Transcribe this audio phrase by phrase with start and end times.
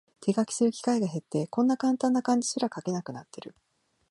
[0.19, 3.53] 手書きする機会が減って、こんなカンタンな漢字すら書けなくなってる